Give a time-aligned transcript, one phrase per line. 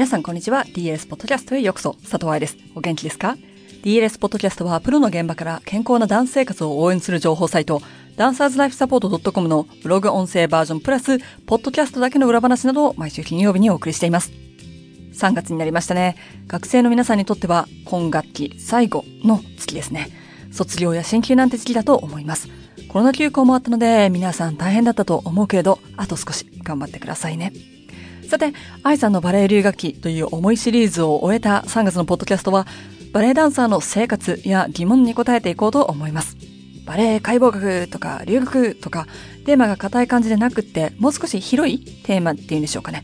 [0.00, 0.64] 皆さんこんにちは。
[0.64, 1.92] DLS ポッドキャストへようこそ。
[2.00, 2.56] 佐藤愛です。
[2.74, 3.36] お元気ですか
[3.82, 7.82] ?DLS ポッドキャストはプロの現場から健康なダンス生活を応援する情報サイト、
[8.16, 14.32] ダンサーズライフサポート .com のブログ音声バージョンプラス、ポッドキャストだけの裏話などを毎週金曜日にお送りしています。
[15.12, 16.16] 3月になりましたね。
[16.46, 20.08] 学生の皆さんにとっては今学期最後の月ですね。
[20.50, 22.48] 卒業や進級なんて時期だと思います。
[22.88, 27.52] コロナ休校もあったので皆さん大変だったと思うけれど、あと少し頑張ってくださいね。
[28.30, 28.52] さて、
[28.84, 32.64] 愛さんのバレエ留学期という重いシリーズを終えた3月のポッドキャストは、
[33.12, 36.36] バレエダンサーの生活や疑問に答えていこうと思います。
[36.86, 39.08] バレエ解剖学とか留学とか
[39.46, 43.02] テーマが硬い感じでなくってもう少し広いテーマっていうんでしょうかね。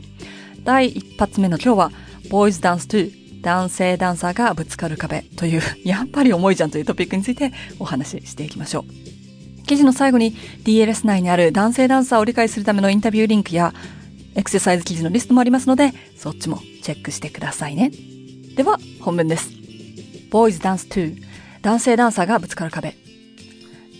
[0.63, 1.91] 第一発目の今日は
[2.29, 9.65] ボーイズダンス2男性ダンサーがぶつかる壁という やっぱり重いじゃんというトピックについてお話ししていきましょう。
[9.65, 10.33] 記事の最後に
[10.63, 13.73] DLS 内にある男性ダンサーを理解するためのインタビューリンクや
[14.37, 17.91] エクササイズ記事のリストもありますので、そっちもチェックしてくださいね。
[18.55, 19.49] では、本文です。
[20.29, 21.23] Boys Dance 2
[21.63, 22.95] 男性ダンサーがぶつかる壁。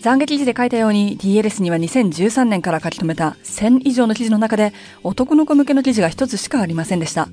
[0.00, 7.28] 懺悔記事で書いたように DLS には2013年から書き留めた1000以上の記事の中で男の子向けの記事が一つしかありませんでした。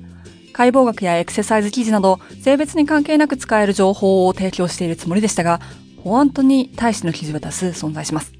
[0.52, 5.60] 解剖学やエクササイズ記事など性別に関係なく使える情報を提供しているつもりでしたが、
[6.02, 8.32] 保安とに対しての記事は多数存在します。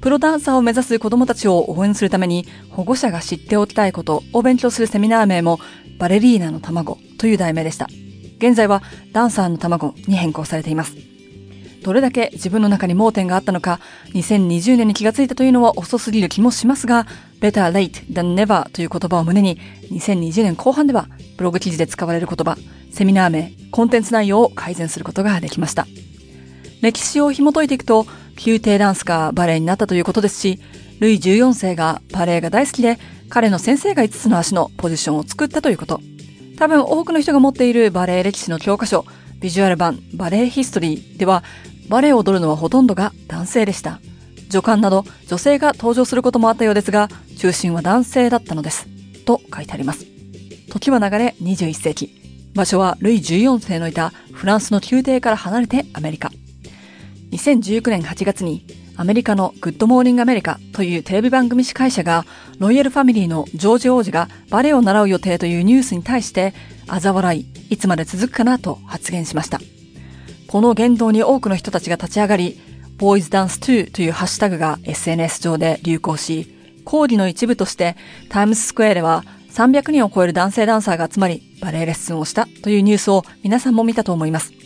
[0.00, 5.58] プロダンサーを目指す子供たちを応援するために保護者が知っておきたいことを勉強するセミナー名も
[5.98, 7.86] バレリーナの卵という題名でした。
[8.38, 10.96] 現在はダンサーの卵に変更されています。
[11.82, 13.80] どれだけ自分の中に盲点があったのか、
[14.14, 17.06] 2020年に気がついたというのは遅すぎる気もしますが、
[17.40, 19.58] better late than never という言葉を胸に、
[19.90, 22.56] 2020年後半ではブログ記事で使われる言葉、
[22.90, 25.86] セミナー名、コンテンツ内容を改善することができました。
[26.82, 28.06] 歴史を紐解いていくと、
[28.44, 30.60] 宮廷ダンスがバレエになったということですし、
[30.98, 36.00] ルイ14世がバレエが大好きで、彼の先生が5つの足のポジションを作ったということ。
[36.58, 39.04] 多分多くの人が持っているバレエ歴史の教科書、
[39.40, 41.42] ビジュアル版バレエヒストリーでは、
[41.88, 44.00] バレエを踊るのはほとんどが男性でした。
[44.50, 47.08] 助監など女性が登場することもあったようですが、
[47.38, 48.86] 中心は男性だったのです。
[49.24, 50.06] と書いてあります。
[50.70, 52.20] 時は流れ21世紀。
[52.54, 56.30] 場所はルイ14世のいたフランスの宮廷から離れてアメリカ。
[57.30, 58.64] 2019年8月に
[58.96, 62.26] アメリカの Good Morning America というテレビ番組司会者が
[62.58, 66.52] ロイヤルファミリーのジョージ王子がバレエを習う予定というニュースに対して
[66.86, 69.60] 嘲笑い、いつまで続くかなと発言しました。
[70.48, 72.60] この言動に多くの人たちが立ち上がり、
[72.98, 76.54] Boys Dance Too というハッシュタグが SNS 上で流行し、
[76.84, 77.96] 講義の一部として
[78.28, 84.59] タイムズスクエアでは300人を超える男性ダンサーが集まりバレエレッスンをしたというニュースを皆さんも見たと思います。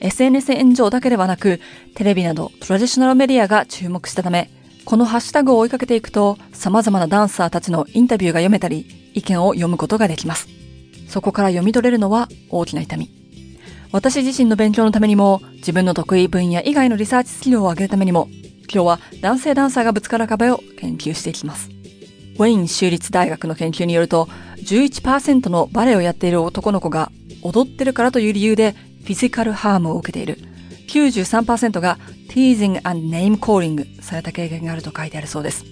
[0.00, 1.60] SNS 炎上だけではなく、
[1.94, 4.50] テレビなどトラディショナルメディアが注目したため、
[4.84, 10.48] このハッシュタグを追いかけていくと、様々なダンサーたちのインタビューが読めたり、意見を読むことができます。
[11.08, 13.10] そこから読み取れるのは大きな痛み。
[13.92, 18.28] 私自身の勉強のためにも、自分の得意分野以外のリサーチスキルを上げるためにも、
[18.72, 21.70] 今日は男性ダンサーがぶつかる壁を研究していきます。
[22.36, 24.28] ウェイン州立大学の研究によると、
[24.58, 27.12] 11%のバレエをやっている男の子が
[27.42, 30.38] 踊ってるからという理由でフィジカルハームを受けている。
[30.88, 31.98] 93%が
[32.30, 35.64] teasing and name calling された経験があると書いてあるそうです。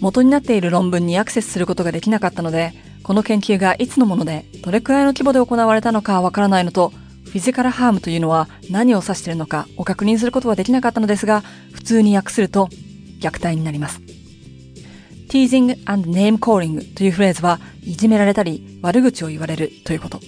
[0.00, 2.72] 元になっている論文にアクセスすることができなかったので、
[3.02, 6.90] この研究がいつのもので、どれくらいの規模で行われたのかわからないのと、
[7.24, 11.42] フィジカルハームというのは何を指しているのかを確認することはできなかったのですが、
[11.72, 12.68] 普通に訳すると
[13.20, 14.00] 虐待になります。
[15.28, 20.20] teasing and name calling というフレーズはいじめられたり悪口を言われるということ。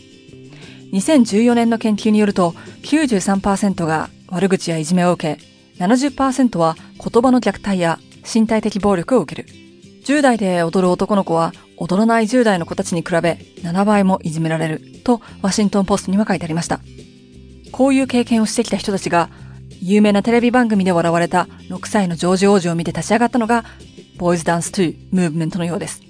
[0.92, 2.52] 2014年の研究によると
[2.82, 7.98] 93%が悪口やいじめを受け、70%は言葉の虐待や
[8.32, 9.48] 身体的暴力を受ける。
[10.04, 16.80] 10代で踊る男の子は踊らない10代の子たちに比べ7倍もいじめられるとワシントンポストには書いてありました。
[17.72, 19.28] こういう経験をしてきた人たちが
[19.82, 23.64] 有名なテレビ番組で笑われた6歳のジョージ王子を見て立ち上がったのが
[24.16, 26.00] ボーイズダンス2ムーブメントのようです。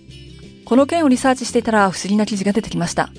[0.64, 3.10] この件をリサーチしていたら不思議な記事が出てきました。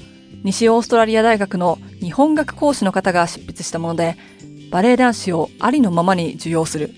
[0.44, 4.16] 西オーストラリア大学の日本学講師の方が執筆したもので、
[4.72, 6.92] バレエ男子をありのままに受容する、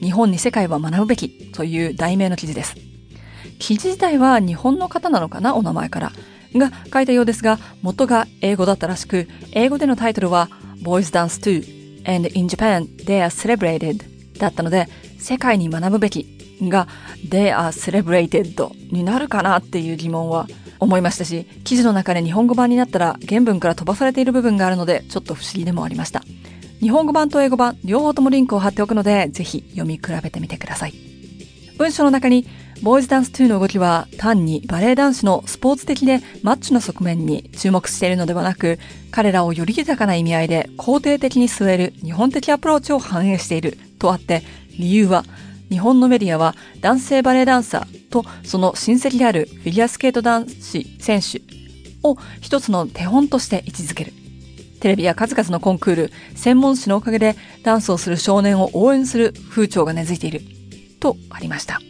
[0.00, 2.74] 日本に世界は学ぶべきという題名の記事です。
[3.58, 6.12] 記事自体は日本の方なのかなお名前から。
[6.54, 10.48] が書いたようですが、元が英語だったらしく、英語でのタイトルは
[10.82, 14.88] Boys Dance Too and in Japan they are celebrated だったので、
[15.18, 16.26] 世界に学ぶべき
[16.62, 16.86] が
[17.28, 20.46] they are celebrated になるかなっていう疑問は
[20.84, 26.22] 思いましたし、記事の中で日本語版になったら原文から飛ばされている部分があるので、ちょっと不思議でもありました。
[26.80, 30.94] 日本語版と英語版、両方ともリンクを貼っておくので、ぜひ読み比べてみてください。
[31.78, 32.46] 文章の中に、
[32.82, 38.78] ボーイズダンス2の動きは単にバレエ男子のスポーツ的でマッチョな側面に注目しているのではなく、
[39.10, 44.42] 彼らをより豊かな意味合いで肯定的に据える日本的アプローチを反映しているとあって、
[44.78, 45.24] 理由は
[45.74, 51.42] 日本のメディアは男性バレエダンサーとその親戚であるフィギュアスケート男子選手
[52.04, 54.12] を一つの手本として位置づける。
[54.80, 57.34] テレビや数々のコンクール、専門誌のおかげで
[57.64, 60.42] ダンスをする少年を応援する風潮が根付いている。
[61.00, 61.80] とありました。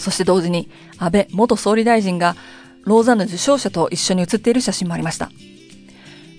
[0.00, 2.34] そして同時に安倍元総理大臣が
[2.82, 5.30] ローザンヌ受賞者と一緒に写っている写真もありました。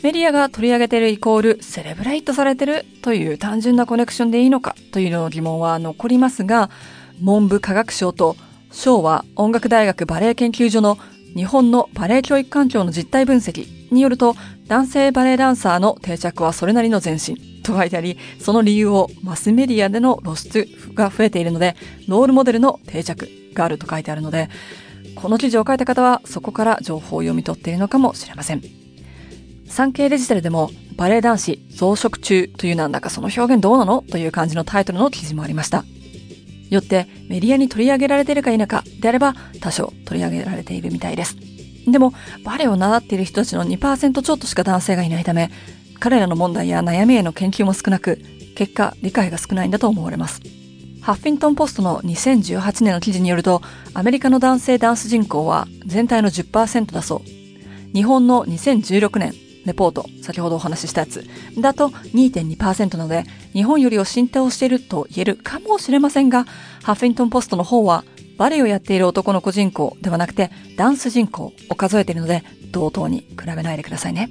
[0.03, 6.69] メディアが取り上げているイコールセレブレイトされているという単純なコネクションでいいのかというの疑問は残りますが、
[7.21, 8.35] 文部科学省と
[8.69, 10.97] 昭和音楽大学バレエ研究所の
[11.35, 14.35] 日本のバレエ教育環境の実態分析によると、
[14.67, 21.77] 男性バレエダンサーの定着はそれなりの前進と書いてあり、その理由をマスメディアでの露出が増えているので、
[22.09, 24.49] ロールモデルの定着があると書いてあるので、
[25.15, 28.82] この記事を書いた方はそこから情報を読み取っているのかもしれません。
[29.73, 35.83] 産経デジタルでもバレエ男子増殖中というなんだかその表現どうなのという感じのタイトルの記事もありました。
[36.69, 41.35] よってメディアに取り上げられているか否かであれば多少取り上げられているみたいです。
[41.87, 45.49] でもバレエを習っている人たちの2%ちょっとしか男性がいないため
[45.99, 48.19] 彼らの問題や悩みへの研究も少なく
[48.55, 50.41] 結果理解が少ないんだと思われます。
[51.01, 53.61] ハッフィントンポストの2018年の記事によると
[53.95, 57.93] アメリカの男性ダンス人口は全体の10%だそう。
[57.93, 59.33] 日本の2016年
[59.65, 61.25] レポート、先ほどお話ししたやつ、
[61.59, 63.23] だと2.2%なので、
[63.53, 66.45] 日本よりを浸透していると言えるかもしれませんが、
[66.83, 68.03] ハッフィントンポストの方は、
[68.37, 74.29] バレエをやっている男の子人口ではなくて、ダンス人口を数えているので、同等に比べないでくださいね。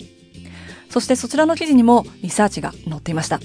[0.90, 3.40] そしてそちらの記事にもリサーチが載っていました。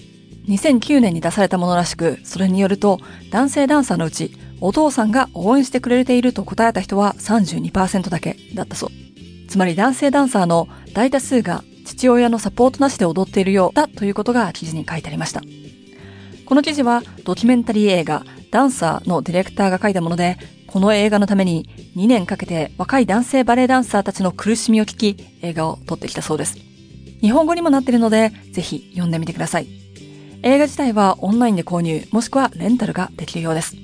[0.49, 2.99] 2009年に出されたものらしく、それによると、
[3.31, 8.89] 男性ダンサーのうち、お父さんが応援してくれていると答えた人は32%だけだったそう。
[9.47, 11.63] つまり男性ダンサーの大多数が
[11.97, 15.41] 父親のサポートなしで踊っているようだということが記事に書いてありました。
[16.45, 26.59] この記事はドキュメンタリー映画ダンサーのディレクターが書いたもので、この映画のために2年かけて若い男性バレエダンサーたちの苦しみを聞き映画を撮ってきたそうです。
[27.19, 29.67] 日本語にもなっているので、ぜひ読んでみてください。
[30.43, 33.75] 映画自体はオンラインで購入、もしくはレンタルができるようです。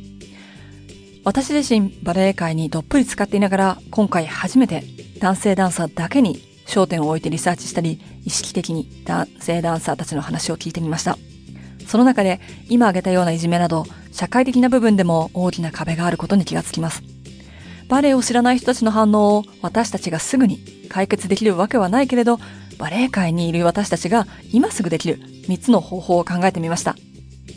[1.24, 4.84] 私自身バレエ界にどっぷり使っていながら、今回初めて
[5.18, 11.18] 男性ダンサーだけに焦点を置いてリサーチしたり、意識的に男性ダンサーたちの話を聞いてみました。
[11.88, 12.40] その中で、
[12.70, 17.04] 今挙げたようないじめなど、社会的な部分でも大きな壁があることに気がつきます。
[17.90, 20.60] バレエを知らない人たちの反応を私たちがすぐに
[20.90, 22.40] 解決できるわけはないけれど、
[22.80, 26.96] バレエ界にいる私たちが今すぐできる3つの方法を考えてみました。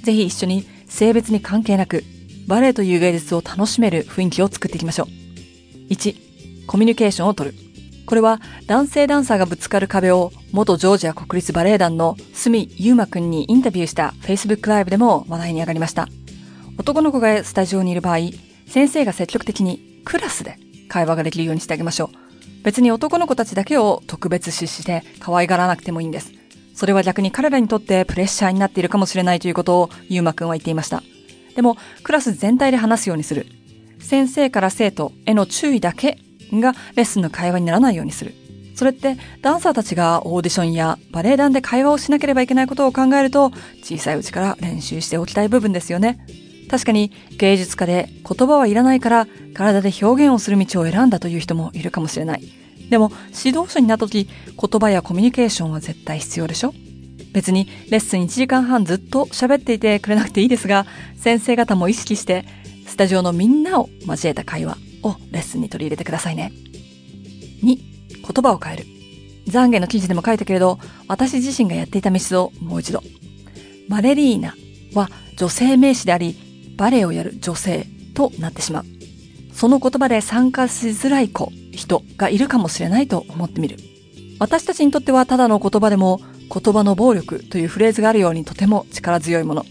[0.02, 2.04] ぜひ一緒に性別に関係なく、
[2.46, 5.92] バレエという芸術を楽しめる雰囲気を作っていきましょう。
[5.92, 7.54] 1、コミュニケーションをとる。
[8.06, 16.06] これは男性ダンサーがぶつかる壁を元ジョージア国立バレエ団の角優馬くんにインタビューした Facebook ライブでも話題に上がりました。
[16.78, 18.18] 男の子がスタジオにいる場合、
[18.68, 20.58] 先生が積極的にクラスで
[20.88, 22.62] 会話ができるようにしてあげましょう。
[22.62, 26.32] 別に男の子たちだけを特別視して可愛がらなくてもいいんです。
[26.74, 31.02] それは逆に彼らにとってプレッシャーになっているかもしれないということをゆうまくんは言っていました。
[31.56, 33.46] でも、クラス全体で話すようにする。
[33.98, 36.18] 先生から生徒への注意だけ
[36.52, 38.34] がレッスンの会話にならないようにする。
[38.74, 43.50] それってダンサーたちがオーディションやバレエ団で会話をしなければいけないことを考えると
[43.82, 46.18] 小さいうちから練習しておきたい部分ですよね。
[46.68, 52.42] 確かに芸術家で言葉はいらないから体で表現をする道を選んだという人もいるかもしれない。
[52.90, 56.74] でも指導者になった時言葉やコミュニケーションは絶対必要でしょ？
[57.32, 60.86] 別にレッスン1時間半ずっと喋っていてくれなくていいですが
[61.16, 62.44] 先生方も意識して
[62.86, 66.52] スタジオのみんなを交えた会話をレッスンに取り入れてくださいね。
[67.62, 68.84] 2、言葉を変える。
[69.46, 73.02] 懺悔の記事でも書いたけれど、私自身がやっていた道をもう一度。
[73.88, 74.54] バレリーナ
[74.94, 76.36] は女性名詞であり、
[76.76, 78.84] バレエをやる女性となってしまう。
[79.52, 83.76] その言葉で参加しづらい子、人がいるかもしれないと思ってみる。
[84.38, 86.20] 私たちにとってはただの言葉でも、
[86.52, 89.64] 言葉の暴力というフレーズがあるようにとても力強いもの。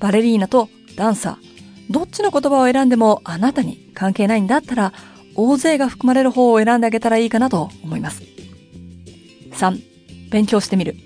[0.00, 1.45] バレリーナとダンサー、
[1.90, 4.92] どっちの言葉を選んでもあなたに関係ないんだったら、
[5.34, 8.22] 大勢が含まれる方を選んであげたらいいかなと思います。
[9.52, 10.96] 3、勉強してみる。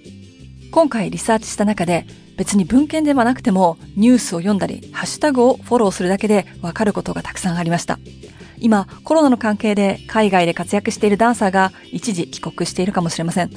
[0.71, 2.07] 今回リサーチした中で、
[2.37, 7.99] 別に文献ではなくてもニュースを読んだり、ハッシュタグをフォローするだけでわかることがたくさんありました。
[8.59, 13.51] 今、コロナの関係で海外で活躍しているダンサーが一時帰国しているかもしれません。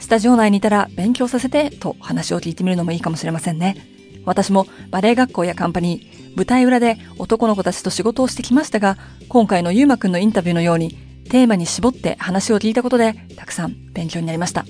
[0.00, 3.76] スタジオ内にいたら勉強させてと話を聞いてみるのもいいかもしれませんね。
[4.24, 8.96] 私もバレエ学校やカンパニー、舞台裏で男の子たちと仕事をしてきましたが、
[9.28, 10.90] 今回のゆうまくんのインタビューのように、
[11.30, 14.64] テーマに絞って話を聞いたことで、たくさん勉強になりました。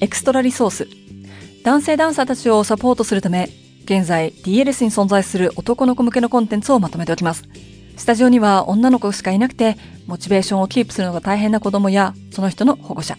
[0.00, 0.88] エクストラリソース。
[1.62, 3.50] 男性ダンサーたちをサポートするため、
[3.84, 7.44] 現在 DLS に存在する男の子向けのコンテンツをまとめておきます。
[7.96, 13.16] スタジオには女の子しかいなくて、モチベーションをキープするのが大変な子供や、その人の保護者。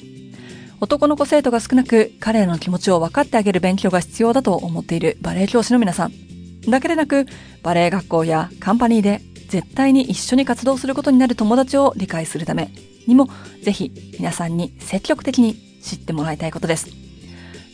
[0.79, 6.30] 男の子生徒が少なく、彼らの気持ちを分かってあげる勉強が必要だと思っているバレエ教師の皆さん。
[6.67, 7.25] だけでなく、
[7.63, 12.71] バレエ学校やカンパニーで絶対に一緒に活動することになる友達を理解するため
[13.07, 13.27] にも、
[13.63, 16.87] ぜひ皆さんに積極的に知ってもらいたいことです。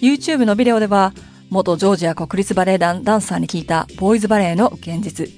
[0.02, 1.14] YouTube のビデオでは、
[1.50, 5.30] 元ジョージア国立バレエ団ダンサーに聞いたボーイズバレエの現実、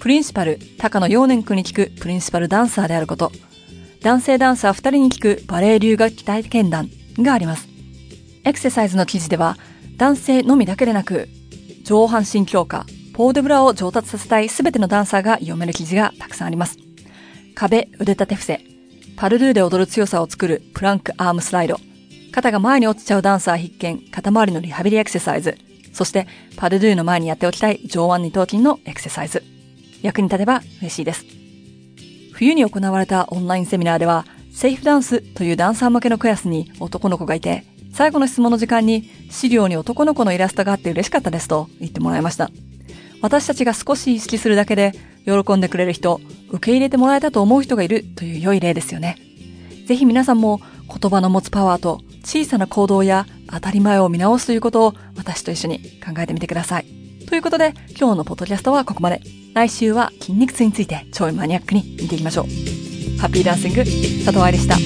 [0.00, 3.32] プリンシパル、高野陽年君に聞くプリンシパルダンサーであること、
[4.02, 7.68] 男性ダンサー2人に聞くバレエ留学期体験談があります。
[8.44, 9.56] エクササイズの記事では、
[9.96, 11.28] 男性のみだけでなく、
[11.86, 16.78] 上半身強化、ポーデブラを上達させたい全てのダンサーが読める記事がたくさんあります。
[17.54, 18.60] 壁、腕立て伏せ、
[19.16, 21.78] パルルーで踊る強さを作るプランクアームスライド、
[22.32, 25.58] 肩が前に落ちちゃうダンサー必見、肩周りのリハビリエクササイズ、
[25.92, 26.26] そして
[26.56, 29.44] パルルーの前にやっておきたい上腕二頭筋のエクササイズ。
[30.02, 31.24] 役に立てば嬉しいです。
[32.32, 37.64] 冬に行われたオンラインセミナーでは、セーフダンスというダンサー向けのクラスに男の子がいて、
[37.96, 42.50] 最後の質問の時間に資料に男の子のイラストがあって嬉しかったですと言ってもらいました。
[43.22, 44.92] 私たちが少し意識するだけで
[45.24, 49.16] 喜んでくれる人、受け入れてもらえたと思う人がいるという良い例ですよね。
[49.86, 56.86] ぜひ皆さんも言葉の持つパワーと小さな行動や当たり前を見直すということを私と一緒に考えてみてください。
[57.26, 59.22] ということで今日のポッドキャストはここまで。
[59.54, 62.44] 来週は筋肉痛について超マニアックに見ていきましょう。
[63.18, 64.76] ハッピーダンシング、佐藤愛でした。